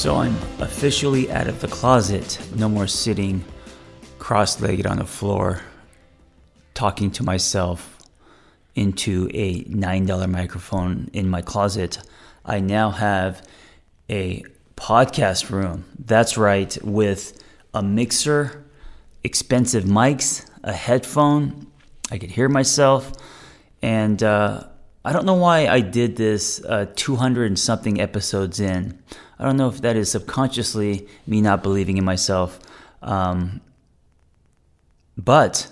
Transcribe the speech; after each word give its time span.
So 0.00 0.16
I'm 0.16 0.34
officially 0.60 1.30
out 1.30 1.46
of 1.46 1.60
the 1.60 1.68
closet. 1.68 2.38
No 2.56 2.70
more 2.70 2.86
sitting 2.86 3.44
cross 4.18 4.58
legged 4.58 4.86
on 4.86 4.96
the 4.96 5.04
floor 5.04 5.60
talking 6.72 7.10
to 7.10 7.22
myself 7.22 7.98
into 8.74 9.28
a 9.34 9.62
$9 9.64 10.30
microphone 10.30 11.10
in 11.12 11.28
my 11.28 11.42
closet. 11.42 11.98
I 12.46 12.60
now 12.60 12.88
have 12.92 13.46
a 14.08 14.42
podcast 14.74 15.50
room. 15.50 15.84
That's 15.98 16.38
right, 16.38 16.78
with 16.82 17.38
a 17.74 17.82
mixer, 17.82 18.64
expensive 19.22 19.84
mics, 19.84 20.48
a 20.64 20.72
headphone. 20.72 21.66
I 22.10 22.16
could 22.16 22.30
hear 22.30 22.48
myself. 22.48 23.12
And 23.82 24.22
uh, 24.22 24.64
I 25.04 25.12
don't 25.12 25.24
know 25.24 25.34
why 25.34 25.66
I 25.66 25.80
did 25.80 26.16
this 26.16 26.62
uh, 26.64 26.86
200 26.94 27.46
and 27.46 27.58
something 27.58 28.00
episodes 28.00 28.60
in. 28.60 28.98
I 29.38 29.44
don't 29.44 29.56
know 29.56 29.68
if 29.68 29.80
that 29.80 29.96
is 29.96 30.10
subconsciously 30.10 31.08
me 31.26 31.40
not 31.40 31.62
believing 31.62 31.96
in 31.96 32.04
myself. 32.04 32.58
Um, 33.02 33.62
but 35.16 35.68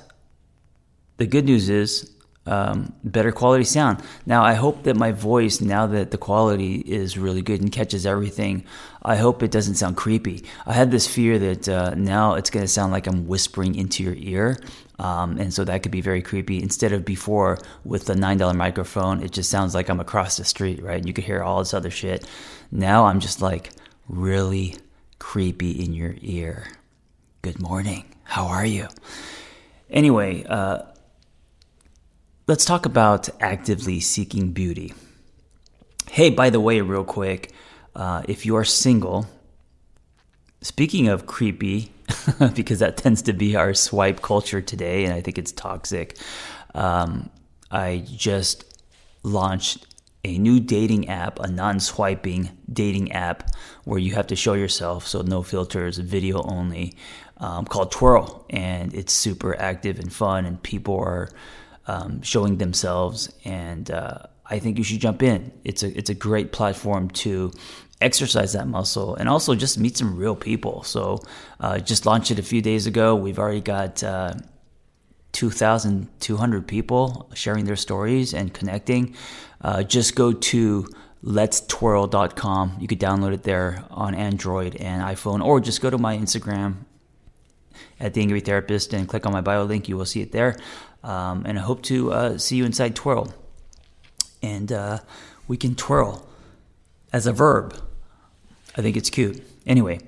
the 1.18 1.26
good 1.26 1.44
news 1.44 1.68
is 1.68 2.10
um, 2.46 2.94
better 3.04 3.30
quality 3.30 3.64
sound. 3.64 4.02
Now, 4.24 4.42
I 4.42 4.54
hope 4.54 4.84
that 4.84 4.96
my 4.96 5.12
voice, 5.12 5.60
now 5.60 5.86
that 5.88 6.10
the 6.10 6.18
quality 6.18 6.76
is 6.76 7.18
really 7.18 7.42
good 7.42 7.60
and 7.60 7.70
catches 7.70 8.06
everything, 8.06 8.64
I 9.02 9.16
hope 9.16 9.42
it 9.42 9.50
doesn't 9.50 9.74
sound 9.74 9.98
creepy. 9.98 10.44
I 10.64 10.72
had 10.72 10.90
this 10.90 11.06
fear 11.06 11.38
that 11.38 11.68
uh, 11.68 11.94
now 11.94 12.34
it's 12.34 12.48
going 12.48 12.64
to 12.64 12.72
sound 12.72 12.92
like 12.92 13.06
I'm 13.06 13.26
whispering 13.26 13.74
into 13.74 14.02
your 14.02 14.14
ear. 14.16 14.56
Um, 14.98 15.38
and 15.38 15.54
so 15.54 15.64
that 15.64 15.82
could 15.82 15.92
be 15.92 16.00
very 16.00 16.22
creepy. 16.22 16.62
Instead 16.62 16.92
of 16.92 17.04
before 17.04 17.58
with 17.84 18.06
the 18.06 18.14
$9 18.14 18.54
microphone, 18.54 19.22
it 19.22 19.30
just 19.30 19.50
sounds 19.50 19.74
like 19.74 19.88
I'm 19.88 20.00
across 20.00 20.36
the 20.36 20.44
street, 20.44 20.82
right? 20.82 21.04
You 21.04 21.12
could 21.12 21.24
hear 21.24 21.42
all 21.42 21.60
this 21.60 21.74
other 21.74 21.90
shit. 21.90 22.26
Now 22.72 23.06
I'm 23.06 23.20
just 23.20 23.40
like 23.40 23.70
really 24.08 24.76
creepy 25.18 25.72
in 25.72 25.92
your 25.92 26.14
ear. 26.20 26.66
Good 27.42 27.60
morning. 27.60 28.04
How 28.24 28.46
are 28.46 28.66
you? 28.66 28.88
Anyway, 29.88 30.44
uh, 30.44 30.82
let's 32.46 32.64
talk 32.64 32.84
about 32.84 33.28
actively 33.40 34.00
seeking 34.00 34.52
beauty. 34.52 34.92
Hey, 36.10 36.30
by 36.30 36.50
the 36.50 36.60
way, 36.60 36.80
real 36.80 37.04
quick, 37.04 37.52
uh, 37.94 38.22
if 38.26 38.44
you 38.44 38.56
are 38.56 38.64
single, 38.64 39.26
speaking 40.62 41.08
of 41.08 41.26
creepy, 41.26 41.92
because 42.54 42.78
that 42.78 42.96
tends 42.96 43.22
to 43.22 43.32
be 43.32 43.56
our 43.56 43.74
swipe 43.74 44.22
culture 44.22 44.60
today, 44.60 45.04
and 45.04 45.12
I 45.12 45.20
think 45.20 45.38
it's 45.38 45.52
toxic, 45.52 46.16
um, 46.74 47.30
I 47.70 48.04
just 48.06 48.64
launched 49.22 49.86
a 50.24 50.38
new 50.38 50.60
dating 50.60 51.08
app, 51.08 51.38
a 51.38 51.48
non 51.48 51.80
swiping 51.80 52.50
dating 52.72 53.12
app 53.12 53.50
where 53.84 53.98
you 53.98 54.14
have 54.14 54.26
to 54.28 54.36
show 54.36 54.54
yourself, 54.54 55.06
so 55.06 55.22
no 55.22 55.42
filters, 55.42 55.98
video 55.98 56.42
only, 56.42 56.94
um, 57.38 57.64
called 57.64 57.92
Twirl. 57.92 58.44
And 58.50 58.92
it's 58.94 59.12
super 59.12 59.58
active 59.60 59.98
and 59.98 60.12
fun, 60.12 60.44
and 60.44 60.62
people 60.62 60.98
are 60.98 61.30
um, 61.86 62.20
showing 62.22 62.58
themselves. 62.58 63.32
And 63.44 63.90
uh, 63.90 64.18
I 64.46 64.58
think 64.58 64.78
you 64.78 64.84
should 64.84 65.00
jump 65.00 65.22
in. 65.22 65.52
It's 65.64 65.82
a, 65.82 65.96
it's 65.96 66.10
a 66.10 66.14
great 66.14 66.52
platform 66.52 67.10
to 67.10 67.52
exercise 68.00 68.52
that 68.52 68.68
muscle 68.68 69.16
and 69.16 69.28
also 69.28 69.54
just 69.54 69.78
meet 69.78 69.96
some 69.96 70.16
real 70.16 70.36
people. 70.36 70.82
So, 70.84 71.20
uh, 71.60 71.78
just 71.78 72.06
launched 72.06 72.30
it 72.30 72.38
a 72.38 72.42
few 72.42 72.62
days 72.62 72.86
ago. 72.86 73.14
We've 73.14 73.38
already 73.38 73.60
got. 73.60 74.02
Uh, 74.02 74.34
2,200 75.32 76.66
people 76.66 77.30
sharing 77.34 77.64
their 77.64 77.76
stories 77.76 78.34
and 78.34 78.52
connecting. 78.52 79.14
Uh, 79.60 79.82
just 79.82 80.16
go 80.16 80.32
to 80.32 80.86
letstwirl.com. 81.24 82.76
You 82.80 82.88
could 82.88 83.00
download 83.00 83.34
it 83.34 83.42
there 83.42 83.84
on 83.90 84.14
Android 84.14 84.76
and 84.76 85.02
iPhone, 85.02 85.44
or 85.44 85.60
just 85.60 85.80
go 85.80 85.90
to 85.90 85.98
my 85.98 86.16
Instagram 86.16 86.76
at 88.00 88.14
the 88.14 88.20
Angry 88.20 88.40
Therapist 88.40 88.92
and 88.92 89.08
click 89.08 89.26
on 89.26 89.32
my 89.32 89.40
bio 89.40 89.64
link. 89.64 89.88
You 89.88 89.96
will 89.96 90.06
see 90.06 90.20
it 90.20 90.32
there. 90.32 90.56
Um, 91.02 91.44
and 91.46 91.58
I 91.58 91.62
hope 91.62 91.82
to 91.84 92.12
uh, 92.12 92.38
see 92.38 92.56
you 92.56 92.64
inside 92.64 92.96
Twirl. 92.96 93.32
And 94.42 94.72
uh, 94.72 94.98
we 95.46 95.56
can 95.56 95.74
twirl 95.74 96.28
as 97.12 97.26
a 97.26 97.32
verb. 97.32 97.80
I 98.76 98.82
think 98.82 98.96
it's 98.96 99.10
cute. 99.10 99.42
Anyway, 99.66 100.00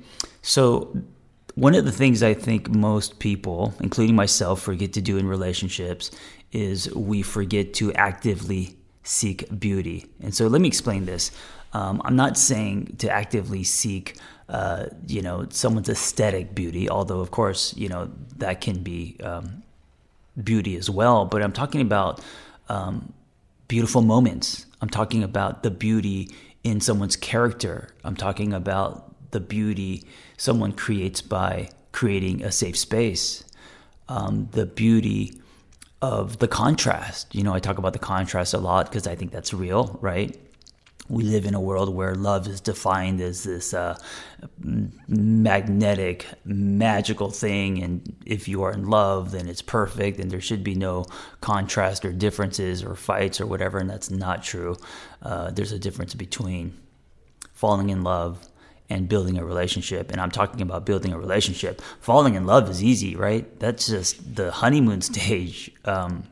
so 0.43 0.97
one 1.55 1.75
of 1.75 1.85
the 1.85 1.93
things 1.93 2.23
I 2.23 2.35
think 2.35 2.71
most 2.71 3.19
people, 3.19 3.75
including 3.81 4.15
myself, 4.15 4.63
forget 4.63 4.93
to 4.95 5.01
do 5.01 5.19
in 5.19 5.27
relationships 5.27 6.11
is 6.53 6.93
we 6.95 7.23
forget 7.23 7.75
to 7.75 7.93
actively 7.95 8.77
seek 9.03 9.47
beauty. 9.59 10.07
And 10.23 10.35
so 10.35 10.47
let 10.47 10.61
me 10.61 10.69
explain 10.69 11.05
this. 11.05 11.31
Um, 11.73 12.01
I'm 12.05 12.17
not 12.17 12.37
saying 12.37 12.97
to 12.99 13.11
actively 13.11 13.63
seek, 13.65 14.17
uh, 14.49 14.87
you 15.07 15.23
know, 15.23 15.47
someone's 15.51 15.89
aesthetic 15.89 16.55
beauty, 16.55 16.89
although 16.89 17.21
of 17.21 17.31
course, 17.31 17.75
you 17.77 17.89
know, 17.89 18.11
that 18.39 18.61
can 18.61 18.83
be 18.83 19.17
um, 19.23 19.63
beauty 20.43 20.77
as 20.77 20.91
well. 20.91 21.25
But 21.25 21.43
I'm 21.43 21.53
talking 21.53 21.81
about 21.81 22.21
um, 22.69 23.13
beautiful 23.69 24.03
moments. 24.03 24.67
I'm 24.81 24.89
talking 24.89 25.23
about 25.23 25.63
the 25.63 25.71
beauty 25.71 26.29
in 26.63 26.81
someone's 26.81 27.17
character. 27.17 27.95
I'm 28.05 28.17
talking 28.17 28.53
about 28.53 29.31
the 29.31 29.41
beauty 29.41 30.05
someone 30.37 30.73
creates 30.73 31.21
by 31.21 31.71
creating 31.93 32.43
a 32.43 32.53
safe 32.53 32.77
space, 32.77 33.45
um, 34.09 34.49
the 34.53 34.67
beauty 34.67 35.41
of 36.03 36.39
the 36.39 36.49
contrast. 36.49 37.35
You 37.35 37.43
know, 37.43 37.55
I 37.55 37.59
talk 37.61 37.79
about 37.79 37.93
the 37.93 37.99
contrast 37.99 38.55
a 38.55 38.59
lot 38.59 38.87
because 38.87 39.07
I 39.07 39.15
think 39.15 39.33
that's 39.33 39.53
real, 39.53 39.99
right? 40.01 40.39
We 41.11 41.25
live 41.25 41.45
in 41.45 41.55
a 41.55 41.61
world 41.61 41.93
where 41.93 42.15
love 42.15 42.47
is 42.47 42.61
defined 42.61 43.21
as 43.21 43.43
this 43.43 43.75
uh, 43.75 43.99
magnetic, 45.09 46.25
magical 46.45 47.31
thing. 47.31 47.83
And 47.83 48.17
if 48.25 48.47
you 48.47 48.63
are 48.63 48.73
in 48.73 48.89
love, 48.89 49.33
then 49.33 49.49
it's 49.49 49.61
perfect, 49.61 50.21
and 50.21 50.31
there 50.31 50.41
should 50.41 50.63
be 50.63 50.77
no 50.77 51.05
contrast 51.41 52.05
or 52.05 52.13
differences 52.13 52.85
or 52.85 52.95
fights 52.95 53.41
or 53.41 53.47
whatever. 53.47 53.79
And 53.79 53.91
that's 53.91 54.11
not 54.11 54.45
true. 54.45 54.77
Uh, 55.21 55.51
there's 55.51 55.73
a 55.73 55.81
difference 55.81 56.15
between 56.15 56.79
falling 57.53 57.91
in 57.91 58.05
love 58.05 58.49
and 58.89 59.09
building 59.09 59.37
a 59.37 59.45
relationship. 59.45 60.13
And 60.13 60.21
I'm 60.21 60.31
talking 60.31 60.61
about 60.61 60.87
building 60.87 61.13
a 61.13 61.19
relationship. 61.19 61.83
Falling 62.01 62.37
in 62.37 62.47
love 62.47 62.71
is 62.71 62.83
easy, 62.83 63.17
right? 63.17 63.59
That's 63.59 63.89
just 63.89 64.37
the 64.37 64.53
honeymoon 64.53 65.01
stage. 65.13 65.73
Um, 65.85 66.25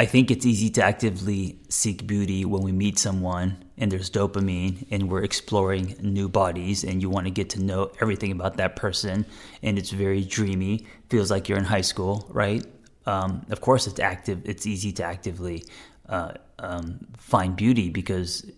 I 0.00 0.06
think 0.06 0.30
it's 0.30 0.46
easy 0.46 0.70
to 0.70 0.82
actively 0.84 1.58
seek 1.68 2.06
beauty 2.06 2.44
when 2.44 2.62
we 2.62 2.70
meet 2.70 3.00
someone 3.00 3.64
and 3.76 3.90
there's 3.90 4.08
dopamine 4.08 4.86
and 4.92 5.10
we're 5.10 5.24
exploring 5.24 5.96
new 6.00 6.28
bodies 6.28 6.84
and 6.84 7.02
you 7.02 7.10
want 7.10 7.26
to 7.26 7.32
get 7.32 7.50
to 7.50 7.60
know 7.60 7.90
everything 8.00 8.30
about 8.30 8.58
that 8.58 8.76
person 8.76 9.26
and 9.60 9.76
it's 9.76 9.90
very 9.90 10.22
dreamy, 10.22 10.86
feels 11.10 11.32
like 11.32 11.48
you're 11.48 11.58
in 11.58 11.64
high 11.64 11.80
school, 11.80 12.28
right? 12.30 12.64
Um, 13.06 13.44
of 13.50 13.60
course, 13.60 13.88
it's 13.88 13.98
active. 13.98 14.42
It's 14.44 14.68
easy 14.68 14.92
to 14.92 15.02
actively 15.02 15.64
uh, 16.08 16.34
um, 16.60 17.08
find 17.16 17.56
beauty 17.56 17.88
because 17.88 18.48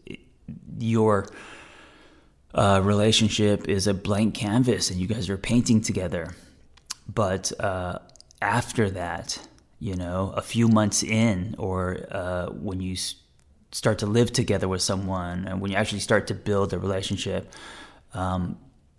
your 0.79 1.27
uh, 2.53 2.83
relationship 2.85 3.67
is 3.67 3.87
a 3.87 3.95
blank 3.95 4.35
canvas 4.35 4.91
and 4.91 5.01
you 5.01 5.07
guys 5.07 5.31
are 5.31 5.39
painting 5.39 5.81
together. 5.81 6.35
But 7.09 7.51
uh, 7.59 8.01
after 8.43 8.91
that, 8.91 9.39
you 9.81 9.97
know, 9.97 10.33
a 10.37 10.43
few 10.43 10.69
months 10.69 11.03
in, 11.03 11.55
or 11.59 12.07
uh, 12.11 12.47
when 12.51 12.81
you 12.81 12.97
start 13.73 13.99
to 13.99 14.07
live 14.07 14.31
together 14.33 14.69
with 14.69 14.83
someone, 14.83 15.47
and 15.49 15.61
when 15.61 15.71
you 15.71 15.77
actually 15.77 16.01
start 16.01 16.27
to 16.27 16.35
build 16.35 16.73
a 16.73 16.79
relationship, 16.79 17.51
um, 18.15 18.59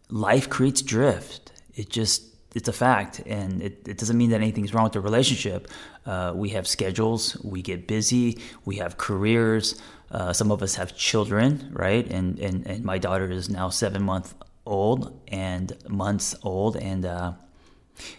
life 0.10 0.50
creates 0.50 0.82
drift. 0.82 1.52
It 1.76 1.90
just 1.90 2.24
it's 2.56 2.68
a 2.68 2.74
fact, 2.74 3.22
and 3.26 3.62
it, 3.62 3.88
it 3.88 3.98
doesn't 3.98 4.18
mean 4.18 4.32
that 4.32 4.42
anything's 4.42 4.74
wrong 4.74 4.86
with 4.86 4.94
the 4.94 5.02
relationship. 5.02 5.68
Uh, 6.06 6.34
we 6.36 6.50
have 6.50 6.68
schedules, 6.68 7.38
we 7.44 7.62
get 7.62 7.88
busy, 7.88 8.40
we 8.66 8.78
have 8.78 8.98
careers. 8.98 9.80
Uh, 10.10 10.34
some 10.34 10.52
of 10.52 10.62
us 10.62 10.76
have 10.76 10.98
children, 10.98 11.70
right? 11.72 12.06
And, 12.12 12.38
and 12.40 12.68
and 12.68 12.84
my 12.84 12.98
daughter 12.98 13.32
is 13.32 13.50
now 13.50 13.70
seven 13.70 14.04
months 14.04 14.34
old 14.66 15.22
and 15.28 15.72
months 15.88 16.36
old, 16.44 16.76
and 16.76 17.06
uh, 17.06 17.34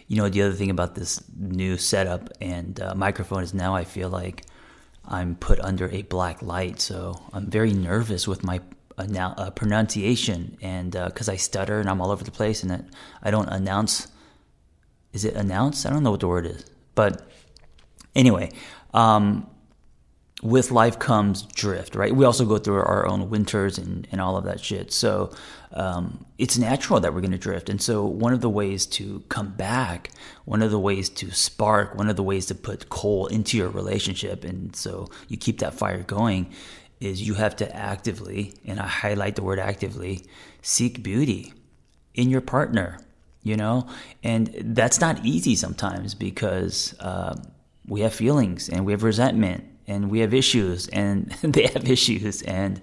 you 0.07 0.17
know, 0.17 0.29
the 0.29 0.41
other 0.41 0.53
thing 0.53 0.69
about 0.69 0.95
this 0.95 1.21
new 1.37 1.77
setup 1.77 2.29
and 2.41 2.79
uh, 2.79 2.95
microphone 2.95 3.43
is 3.43 3.53
now 3.53 3.75
I 3.75 3.83
feel 3.83 4.09
like 4.09 4.45
I'm 5.05 5.35
put 5.35 5.59
under 5.59 5.89
a 5.89 6.03
black 6.03 6.41
light. 6.41 6.79
So 6.79 7.21
I'm 7.33 7.49
very 7.49 7.73
nervous 7.73 8.27
with 8.27 8.43
my 8.43 8.61
now, 9.07 9.33
uh, 9.37 9.49
pronunciation 9.49 10.57
and 10.61 10.91
because 10.91 11.27
uh, 11.29 11.33
I 11.33 11.35
stutter 11.35 11.79
and 11.79 11.89
I'm 11.89 12.01
all 12.01 12.11
over 12.11 12.23
the 12.23 12.31
place 12.31 12.63
and 12.63 12.89
I 13.21 13.31
don't 13.31 13.49
announce. 13.49 14.07
Is 15.11 15.25
it 15.25 15.35
announce? 15.35 15.85
I 15.85 15.89
don't 15.89 16.03
know 16.03 16.11
what 16.11 16.21
the 16.21 16.27
word 16.27 16.45
is. 16.45 16.65
But 16.95 17.27
anyway, 18.15 18.51
um, 18.93 19.47
with 20.43 20.71
life 20.71 20.99
comes 20.99 21.43
drift, 21.43 21.95
right? 21.95 22.13
We 22.13 22.25
also 22.25 22.45
go 22.45 22.57
through 22.57 22.75
our 22.75 23.07
own 23.07 23.29
winters 23.29 23.77
and, 23.77 24.05
and 24.11 24.19
all 24.19 24.35
of 24.35 24.43
that 24.43 24.59
shit. 24.59 24.91
So 24.91 25.31
um, 25.71 26.25
it's 26.37 26.57
natural 26.57 26.99
that 26.99 27.13
we're 27.13 27.21
going 27.21 27.31
to 27.31 27.37
drift. 27.37 27.69
And 27.69 27.81
so, 27.81 28.05
one 28.05 28.33
of 28.33 28.41
the 28.41 28.49
ways 28.49 28.85
to 28.87 29.23
come 29.29 29.49
back, 29.53 30.11
one 30.45 30.61
of 30.61 30.69
the 30.69 30.79
ways 30.79 31.09
to 31.09 31.31
spark, 31.31 31.95
one 31.95 32.09
of 32.09 32.15
the 32.15 32.23
ways 32.23 32.45
to 32.47 32.55
put 32.55 32.89
coal 32.89 33.25
into 33.27 33.57
your 33.57 33.69
relationship, 33.69 34.43
and 34.43 34.75
so 34.75 35.09
you 35.29 35.37
keep 35.37 35.59
that 35.59 35.73
fire 35.73 36.03
going, 36.03 36.51
is 36.99 37.25
you 37.25 37.33
have 37.35 37.55
to 37.55 37.75
actively, 37.75 38.53
and 38.65 38.79
I 38.79 38.87
highlight 38.87 39.35
the 39.35 39.43
word 39.43 39.59
actively, 39.59 40.25
seek 40.61 41.01
beauty 41.01 41.53
in 42.13 42.29
your 42.29 42.41
partner, 42.41 42.99
you 43.41 43.57
know? 43.57 43.87
And 44.23 44.53
that's 44.57 45.01
not 45.01 45.25
easy 45.25 45.55
sometimes 45.55 46.13
because 46.13 46.95
uh, 46.99 47.35
we 47.87 48.01
have 48.01 48.13
feelings 48.13 48.69
and 48.69 48.85
we 48.85 48.91
have 48.93 49.03
resentment 49.03 49.65
and 49.87 50.09
we 50.09 50.19
have 50.19 50.33
issues 50.33 50.87
and 50.89 51.29
they 51.41 51.67
have 51.67 51.89
issues 51.89 52.41
and 52.43 52.81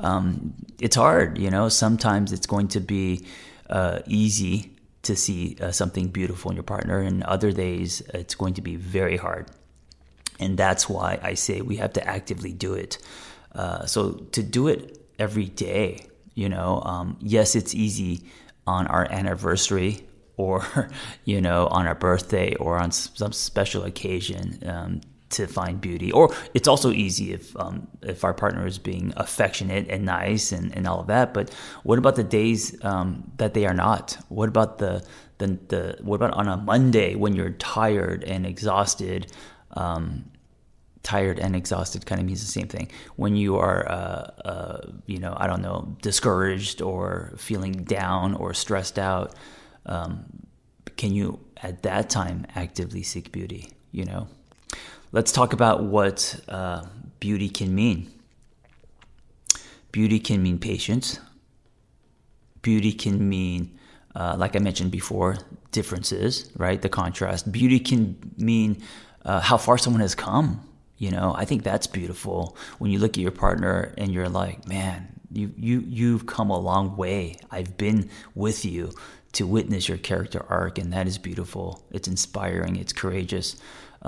um, 0.00 0.54
it's 0.80 0.96
hard 0.96 1.38
you 1.38 1.50
know? 1.50 1.68
Sometimes 1.68 2.32
it's 2.32 2.46
going 2.46 2.68
to 2.68 2.80
be 2.80 3.26
uh, 3.70 4.00
easy 4.06 4.72
to 5.02 5.14
see 5.16 5.56
uh, 5.60 5.70
something 5.70 6.08
beautiful 6.08 6.50
in 6.50 6.56
your 6.56 6.64
partner 6.64 7.00
and 7.00 7.22
other 7.24 7.52
days 7.52 8.00
it's 8.14 8.34
going 8.34 8.54
to 8.54 8.62
be 8.62 8.76
very 8.76 9.16
hard. 9.16 9.46
And 10.40 10.56
that's 10.56 10.88
why 10.88 11.18
i 11.22 11.34
say 11.34 11.60
we 11.60 11.76
have 11.76 11.92
to 11.94 12.06
actively 12.06 12.52
do 12.52 12.74
it. 12.74 12.98
Uh, 13.54 13.86
so 13.86 14.12
to 14.32 14.42
do 14.42 14.68
it 14.68 15.00
every 15.18 15.46
day 15.46 16.08
you 16.38 16.48
know 16.48 16.80
um, 16.84 17.16
yes 17.20 17.56
it's 17.56 17.74
easy 17.74 18.22
on 18.64 18.86
our 18.86 19.10
anniversary 19.10 20.06
or 20.36 20.64
you 21.24 21.40
know 21.40 21.66
on 21.66 21.86
our 21.86 21.96
birthday 21.96 22.54
or 22.54 22.78
on 22.78 22.92
some 22.92 23.32
special 23.32 23.82
occasion 23.82 24.58
um, 24.64 25.00
to 25.30 25.46
find 25.46 25.80
beauty. 25.80 26.10
Or 26.12 26.34
it's 26.54 26.68
also 26.68 26.90
easy 26.90 27.32
if 27.32 27.56
um, 27.56 27.88
if 28.02 28.24
our 28.24 28.34
partner 28.34 28.66
is 28.66 28.78
being 28.78 29.12
affectionate 29.16 29.86
and 29.88 30.04
nice 30.04 30.52
and, 30.52 30.74
and 30.76 30.86
all 30.86 31.00
of 31.00 31.06
that. 31.08 31.34
But 31.34 31.52
what 31.82 31.98
about 31.98 32.16
the 32.16 32.24
days 32.24 32.82
um, 32.84 33.30
that 33.36 33.54
they 33.54 33.66
are 33.66 33.74
not? 33.74 34.18
What 34.28 34.48
about 34.48 34.78
the, 34.78 35.04
the 35.38 35.58
the 35.68 35.98
what 36.00 36.16
about 36.16 36.34
on 36.34 36.48
a 36.48 36.56
Monday 36.56 37.14
when 37.14 37.34
you're 37.34 37.50
tired 37.50 38.24
and 38.24 38.46
exhausted? 38.46 39.32
Um, 39.72 40.30
tired 41.04 41.38
and 41.38 41.54
exhausted 41.54 42.04
kind 42.04 42.20
of 42.20 42.26
means 42.26 42.40
the 42.40 42.50
same 42.50 42.66
thing. 42.66 42.90
When 43.16 43.36
you 43.36 43.56
are, 43.56 43.88
uh, 43.88 44.30
uh, 44.44 44.80
you 45.06 45.18
know, 45.18 45.32
I 45.36 45.46
don't 45.46 45.62
know, 45.62 45.96
discouraged 46.02 46.82
or 46.82 47.32
feeling 47.38 47.84
down 47.84 48.34
or 48.34 48.52
stressed 48.52 48.98
out, 48.98 49.34
um, 49.86 50.24
can 50.96 51.14
you 51.14 51.38
at 51.62 51.82
that 51.84 52.10
time 52.10 52.46
actively 52.54 53.02
seek 53.02 53.30
beauty? 53.32 53.70
You 53.92 54.04
know 54.04 54.28
let's 55.12 55.32
talk 55.32 55.52
about 55.52 55.84
what 55.84 56.40
uh, 56.48 56.84
beauty 57.20 57.48
can 57.48 57.74
mean. 57.74 58.12
Beauty 59.92 60.18
can 60.20 60.42
mean 60.42 60.58
patience. 60.58 61.20
Beauty 62.62 62.92
can 62.92 63.28
mean, 63.28 63.78
uh, 64.14 64.36
like 64.38 64.54
I 64.54 64.58
mentioned 64.58 64.90
before, 64.90 65.38
differences, 65.72 66.50
right? 66.56 66.80
The 66.80 66.88
contrast. 66.88 67.50
Beauty 67.50 67.80
can 67.80 68.16
mean 68.36 68.82
uh, 69.24 69.40
how 69.40 69.56
far 69.56 69.78
someone 69.78 70.00
has 70.00 70.14
come. 70.14 70.62
You 70.98 71.12
know, 71.12 71.32
I 71.36 71.44
think 71.44 71.62
that's 71.62 71.86
beautiful 71.86 72.56
when 72.78 72.90
you 72.90 72.98
look 72.98 73.12
at 73.12 73.18
your 73.18 73.30
partner 73.30 73.94
and 73.96 74.12
you're 74.12 74.28
like, 74.28 74.66
man, 74.66 75.20
you 75.32 75.52
you 75.56 75.84
you've 75.86 76.26
come 76.26 76.50
a 76.50 76.58
long 76.58 76.96
way. 76.96 77.36
I've 77.50 77.76
been 77.76 78.10
with 78.34 78.64
you 78.64 78.92
to 79.32 79.46
witness 79.46 79.88
your 79.88 79.98
character 79.98 80.44
arc, 80.48 80.78
and 80.78 80.92
that 80.92 81.06
is 81.06 81.16
beautiful. 81.16 81.84
It's 81.92 82.08
inspiring. 82.08 82.76
It's 82.76 82.92
courageous. 82.92 83.56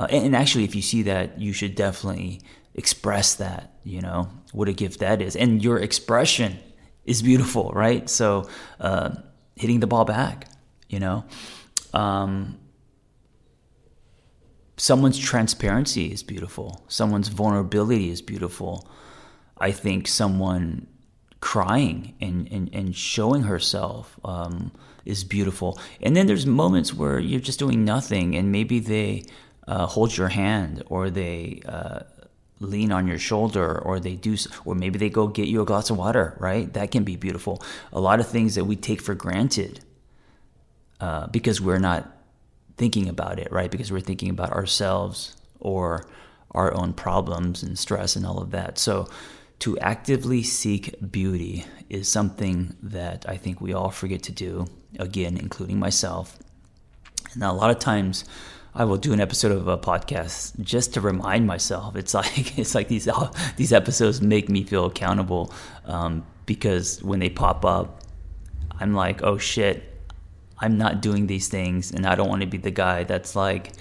Uh, 0.00 0.06
and, 0.08 0.24
and, 0.24 0.36
actually, 0.36 0.64
if 0.64 0.74
you 0.74 0.80
see 0.80 1.02
that, 1.02 1.38
you 1.38 1.52
should 1.52 1.74
definitely 1.74 2.40
express 2.74 3.34
that, 3.34 3.74
you 3.84 4.00
know, 4.00 4.30
what 4.52 4.66
a 4.66 4.72
gift 4.72 5.00
that 5.00 5.20
is. 5.20 5.36
And 5.36 5.62
your 5.62 5.76
expression 5.78 6.58
is 7.04 7.20
beautiful, 7.20 7.70
right? 7.74 8.08
So, 8.08 8.48
uh, 8.80 9.10
hitting 9.56 9.80
the 9.80 9.86
ball 9.86 10.06
back, 10.06 10.48
you 10.88 11.00
know. 11.00 11.26
Um, 11.92 12.58
someone's 14.78 15.18
transparency 15.18 16.06
is 16.10 16.22
beautiful, 16.22 16.82
someone's 16.88 17.28
vulnerability 17.28 18.08
is 18.08 18.22
beautiful. 18.22 18.88
I 19.58 19.70
think 19.70 20.08
someone 20.08 20.86
crying 21.40 22.14
and, 22.22 22.48
and, 22.50 22.70
and 22.72 22.96
showing 22.96 23.42
herself 23.42 24.18
um, 24.24 24.72
is 25.04 25.24
beautiful. 25.24 25.78
And 26.00 26.16
then 26.16 26.26
there's 26.26 26.46
moments 26.46 26.94
where 26.94 27.18
you're 27.18 27.40
just 27.40 27.58
doing 27.58 27.84
nothing, 27.84 28.34
and 28.34 28.50
maybe 28.50 28.78
they 28.78 29.26
uh, 29.68 29.86
hold 29.86 30.16
your 30.16 30.28
hand 30.28 30.82
or 30.86 31.10
they 31.10 31.60
uh, 31.66 32.00
lean 32.60 32.92
on 32.92 33.06
your 33.06 33.18
shoulder 33.18 33.78
or 33.78 33.98
they 33.98 34.14
do 34.14 34.36
or 34.64 34.74
maybe 34.74 34.98
they 34.98 35.10
go 35.10 35.26
get 35.26 35.48
you 35.48 35.62
a 35.62 35.64
glass 35.64 35.90
of 35.90 35.96
water 35.96 36.36
right? 36.38 36.72
That 36.74 36.90
can 36.90 37.04
be 37.04 37.16
beautiful. 37.16 37.62
A 37.92 38.00
lot 38.00 38.20
of 38.20 38.28
things 38.28 38.54
that 38.54 38.64
we 38.64 38.76
take 38.76 39.00
for 39.00 39.14
granted 39.14 39.80
uh, 41.00 41.26
because 41.28 41.60
we're 41.60 41.78
not 41.78 42.16
thinking 42.76 43.08
about 43.08 43.38
it 43.38 43.50
right? 43.50 43.70
Because 43.70 43.90
we're 43.90 44.00
thinking 44.00 44.30
about 44.30 44.52
ourselves 44.52 45.36
or 45.58 46.06
our 46.52 46.74
own 46.74 46.92
problems 46.92 47.62
and 47.62 47.78
stress 47.78 48.16
and 48.16 48.26
all 48.26 48.38
of 48.38 48.50
that. 48.50 48.78
So 48.78 49.08
to 49.60 49.78
actively 49.78 50.42
seek 50.42 50.94
beauty 51.12 51.64
is 51.88 52.10
something 52.10 52.74
that 52.82 53.26
i 53.28 53.36
think 53.36 53.60
we 53.60 53.74
all 53.74 53.90
forget 53.90 54.22
to 54.22 54.32
do 54.32 54.66
again 54.98 55.36
including 55.36 55.78
myself. 55.78 56.38
And 57.34 57.42
a 57.42 57.52
lot 57.52 57.70
of 57.70 57.78
times 57.78 58.24
I 58.74 58.84
will 58.84 58.96
do 58.96 59.12
an 59.12 59.20
episode 59.20 59.52
of 59.52 59.66
a 59.66 59.76
podcast 59.76 60.60
just 60.60 60.94
to 60.94 61.00
remind 61.00 61.46
myself. 61.46 61.96
It's 61.96 62.14
like 62.14 62.58
it's 62.58 62.74
like 62.74 62.88
these 62.88 63.08
these 63.56 63.72
episodes 63.72 64.20
make 64.22 64.48
me 64.48 64.64
feel 64.64 64.86
accountable 64.86 65.52
um, 65.84 66.24
because 66.46 67.02
when 67.02 67.18
they 67.18 67.30
pop 67.30 67.64
up, 67.64 68.02
I'm 68.78 68.94
like, 68.94 69.22
oh 69.22 69.38
shit, 69.38 69.84
I'm 70.58 70.78
not 70.78 71.02
doing 71.02 71.26
these 71.26 71.48
things, 71.48 71.90
and 71.90 72.06
I 72.06 72.14
don't 72.14 72.28
want 72.28 72.42
to 72.42 72.46
be 72.46 72.58
the 72.58 72.70
guy 72.70 73.04
that's 73.04 73.34
like, 73.34 73.72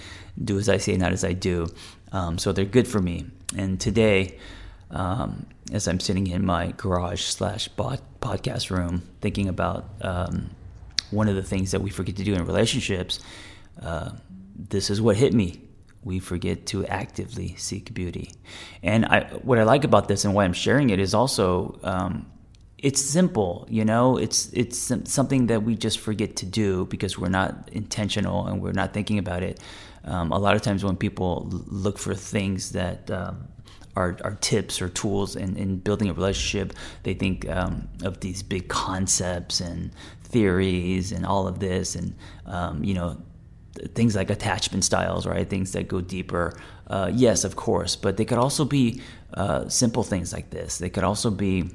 do 0.42 0.58
as 0.58 0.68
I 0.68 0.78
say, 0.78 0.96
not 0.96 1.12
as 1.12 1.24
I 1.24 1.32
do. 1.32 1.68
Um, 2.12 2.38
so 2.38 2.52
they're 2.52 2.64
good 2.64 2.88
for 2.88 3.00
me. 3.00 3.26
And 3.56 3.80
today, 3.80 4.38
um, 4.90 5.46
as 5.72 5.86
I'm 5.86 6.00
sitting 6.00 6.26
in 6.26 6.44
my 6.44 6.72
garage 6.76 7.22
slash 7.22 7.68
podcast 7.76 8.70
room 8.70 9.02
thinking 9.20 9.48
about 9.48 9.88
um, 10.02 10.50
one 11.10 11.28
of 11.28 11.36
the 11.36 11.42
things 11.42 11.70
that 11.70 11.80
we 11.80 11.90
forget 11.90 12.16
to 12.16 12.24
do 12.24 12.34
in 12.34 12.44
relationships. 12.44 13.20
Uh, 13.80 14.10
this 14.68 14.90
is 14.90 15.00
what 15.00 15.16
hit 15.16 15.32
me. 15.32 15.62
We 16.02 16.18
forget 16.18 16.66
to 16.66 16.86
actively 16.86 17.54
seek 17.56 17.92
beauty. 17.92 18.32
And 18.82 19.04
I, 19.04 19.24
what 19.42 19.58
I 19.58 19.64
like 19.64 19.84
about 19.84 20.08
this 20.08 20.24
and 20.24 20.34
why 20.34 20.44
I'm 20.44 20.52
sharing 20.52 20.90
it 20.90 20.98
is 20.98 21.14
also 21.14 21.78
um, 21.82 22.26
it's 22.78 23.00
simple, 23.00 23.66
you 23.68 23.84
know. 23.84 24.16
It's 24.16 24.50
it's 24.52 24.92
something 25.04 25.46
that 25.48 25.62
we 25.62 25.76
just 25.76 25.98
forget 25.98 26.36
to 26.36 26.46
do 26.46 26.86
because 26.86 27.18
we're 27.18 27.28
not 27.28 27.68
intentional 27.72 28.46
and 28.46 28.62
we're 28.62 28.72
not 28.72 28.94
thinking 28.94 29.18
about 29.18 29.42
it. 29.42 29.60
Um, 30.04 30.32
a 30.32 30.38
lot 30.38 30.56
of 30.56 30.62
times 30.62 30.82
when 30.82 30.96
people 30.96 31.46
look 31.50 31.98
for 31.98 32.14
things 32.14 32.72
that 32.72 33.10
um, 33.10 33.48
are, 33.96 34.16
are 34.24 34.36
tips 34.40 34.80
or 34.80 34.88
tools 34.88 35.36
in, 35.36 35.56
in 35.56 35.76
building 35.76 36.08
a 36.08 36.14
relationship, 36.14 36.72
they 37.02 37.12
think 37.12 37.46
um, 37.50 37.86
of 38.02 38.20
these 38.20 38.42
big 38.42 38.68
concepts 38.68 39.60
and 39.60 39.90
theories 40.22 41.12
and 41.12 41.26
all 41.26 41.46
of 41.46 41.58
this, 41.58 41.94
and 41.94 42.14
um, 42.46 42.82
you 42.82 42.94
know 42.94 43.20
things 43.94 44.16
like 44.16 44.30
attachment 44.30 44.84
styles, 44.84 45.26
right? 45.26 45.48
Things 45.48 45.72
that 45.72 45.88
go 45.88 46.00
deeper. 46.00 46.58
Uh, 46.86 47.10
yes, 47.12 47.44
of 47.44 47.56
course, 47.56 47.96
but 47.96 48.16
they 48.16 48.24
could 48.24 48.38
also 48.38 48.64
be 48.64 49.00
uh, 49.34 49.68
simple 49.68 50.02
things 50.02 50.32
like 50.32 50.50
this. 50.50 50.78
They 50.78 50.90
could 50.90 51.04
also 51.04 51.30
be 51.30 51.70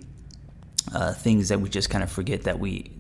uh, 0.94 1.14
things 1.14 1.50
that 1.50 1.60
we 1.62 1.70
just 1.70 1.90
kind 1.90 2.04
of 2.04 2.12
forget 2.12 2.44
that 2.44 2.60
we 2.60 2.92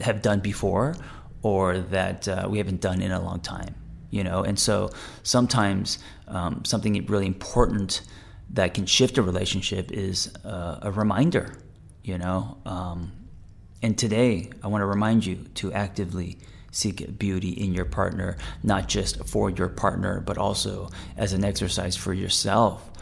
have 0.00 0.22
done 0.22 0.40
before 0.40 0.94
or 1.42 1.78
that 1.78 2.28
uh, 2.28 2.46
we 2.50 2.58
haven't 2.58 2.80
done 2.80 3.02
in 3.02 3.12
a 3.12 3.22
long 3.22 3.40
time 3.40 3.74
you 4.10 4.22
know 4.22 4.42
and 4.44 4.58
so 4.58 4.90
sometimes 5.22 5.98
um, 6.28 6.64
something 6.64 7.04
really 7.06 7.26
important 7.26 8.02
that 8.50 8.74
can 8.74 8.86
shift 8.86 9.18
a 9.18 9.22
relationship 9.22 9.90
is 9.90 10.32
uh, 10.44 10.78
a 10.82 10.92
reminder 10.92 11.56
you 12.04 12.16
know 12.18 12.56
um, 12.64 13.10
and 13.82 13.98
today 13.98 14.50
i 14.62 14.68
want 14.68 14.82
to 14.82 14.86
remind 14.86 15.26
you 15.26 15.36
to 15.54 15.72
actively 15.72 16.38
seek 16.72 17.18
beauty 17.18 17.50
in 17.50 17.72
your 17.72 17.84
partner 17.84 18.36
not 18.64 18.88
just 18.88 19.24
for 19.24 19.50
your 19.50 19.68
partner 19.68 20.20
but 20.20 20.36
also 20.36 20.88
as 21.16 21.32
an 21.32 21.44
exercise 21.44 21.94
for 21.94 22.12
yourself 22.12 22.92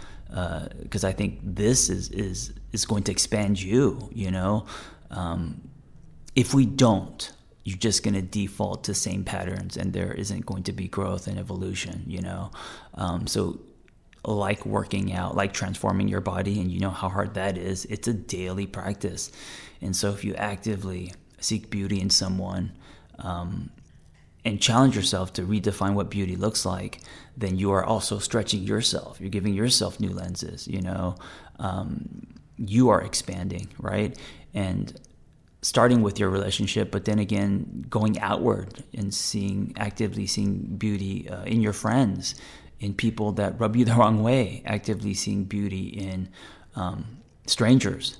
because 0.82 1.04
uh, 1.04 1.08
I 1.08 1.12
think 1.12 1.40
this 1.42 1.90
is 1.90 2.08
is 2.10 2.52
is 2.72 2.86
going 2.86 3.02
to 3.04 3.12
expand 3.12 3.60
you. 3.60 4.08
You 4.12 4.30
know, 4.30 4.66
um, 5.10 5.68
if 6.36 6.54
we 6.54 6.66
don't, 6.66 7.32
you're 7.64 7.78
just 7.78 8.04
going 8.04 8.14
to 8.14 8.22
default 8.22 8.84
to 8.84 8.94
same 8.94 9.24
patterns, 9.24 9.76
and 9.76 9.92
there 9.92 10.12
isn't 10.12 10.46
going 10.46 10.62
to 10.64 10.72
be 10.72 10.86
growth 10.86 11.26
and 11.26 11.38
evolution. 11.38 12.04
You 12.06 12.22
know, 12.22 12.50
um, 12.94 13.26
so 13.26 13.60
like 14.24 14.64
working 14.64 15.12
out, 15.12 15.34
like 15.34 15.52
transforming 15.52 16.06
your 16.06 16.20
body, 16.20 16.60
and 16.60 16.70
you 16.70 16.78
know 16.78 16.90
how 16.90 17.08
hard 17.08 17.34
that 17.34 17.58
is. 17.58 17.84
It's 17.86 18.06
a 18.06 18.14
daily 18.14 18.66
practice, 18.66 19.32
and 19.80 19.96
so 19.96 20.10
if 20.10 20.24
you 20.24 20.34
actively 20.34 21.12
seek 21.40 21.70
beauty 21.70 22.00
in 22.00 22.10
someone. 22.10 22.72
Um, 23.20 23.70
and 24.44 24.60
challenge 24.60 24.96
yourself 24.96 25.32
to 25.34 25.42
redefine 25.42 25.94
what 25.94 26.10
beauty 26.10 26.36
looks 26.36 26.64
like, 26.64 27.00
then 27.36 27.56
you 27.56 27.72
are 27.72 27.84
also 27.84 28.18
stretching 28.18 28.62
yourself. 28.62 29.20
You're 29.20 29.28
giving 29.28 29.54
yourself 29.54 30.00
new 30.00 30.10
lenses. 30.10 30.66
You 30.66 30.80
know, 30.80 31.16
um, 31.58 32.26
you 32.56 32.88
are 32.88 33.02
expanding, 33.02 33.68
right? 33.78 34.18
And 34.54 34.98
starting 35.62 36.02
with 36.02 36.18
your 36.18 36.30
relationship, 36.30 36.90
but 36.90 37.04
then 37.04 37.18
again 37.18 37.84
going 37.90 38.18
outward 38.20 38.82
and 38.94 39.12
seeing 39.12 39.74
actively 39.76 40.26
seeing 40.26 40.76
beauty 40.76 41.28
uh, 41.28 41.44
in 41.44 41.60
your 41.60 41.74
friends, 41.74 42.34
in 42.78 42.94
people 42.94 43.32
that 43.32 43.60
rub 43.60 43.76
you 43.76 43.84
the 43.84 43.94
wrong 43.94 44.22
way, 44.22 44.62
actively 44.64 45.12
seeing 45.12 45.44
beauty 45.44 45.88
in 45.88 46.28
um, 46.76 47.18
strangers, 47.46 48.16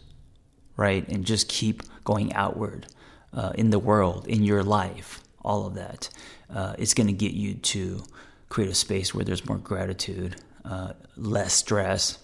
right? 0.76 1.08
And 1.08 1.24
just 1.24 1.48
keep 1.48 1.82
going 2.04 2.32
outward 2.34 2.86
uh, 3.32 3.52
in 3.54 3.70
the 3.70 3.78
world, 3.78 4.26
in 4.26 4.42
your 4.42 4.62
life 4.62 5.22
all 5.42 5.66
of 5.66 5.74
that 5.74 6.08
uh, 6.54 6.74
is 6.78 6.94
going 6.94 7.06
to 7.06 7.12
get 7.12 7.32
you 7.32 7.54
to 7.54 8.02
create 8.48 8.70
a 8.70 8.74
space 8.74 9.14
where 9.14 9.24
there's 9.24 9.46
more 9.46 9.58
gratitude, 9.58 10.36
uh, 10.64 10.92
less 11.16 11.54
stress, 11.54 12.18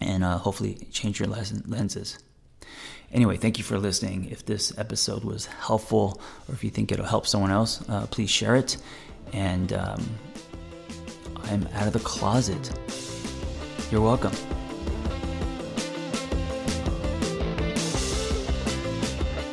and 0.00 0.24
uh, 0.24 0.38
hopefully 0.38 0.86
change 0.90 1.20
your 1.20 1.28
lenses. 1.28 2.18
Anyway, 3.12 3.36
thank 3.36 3.58
you 3.58 3.64
for 3.64 3.78
listening. 3.78 4.28
If 4.30 4.46
this 4.46 4.76
episode 4.78 5.22
was 5.24 5.46
helpful 5.46 6.20
or 6.48 6.54
if 6.54 6.64
you 6.64 6.70
think 6.70 6.90
it'll 6.90 7.04
help 7.04 7.26
someone 7.26 7.50
else, 7.50 7.86
uh, 7.88 8.06
please 8.06 8.30
share 8.30 8.56
it. 8.56 8.78
And 9.32 9.72
um, 9.74 10.08
I'm 11.44 11.68
out 11.74 11.86
of 11.86 11.92
the 11.92 12.00
closet. 12.00 12.72
You're 13.90 14.00
welcome. 14.00 14.32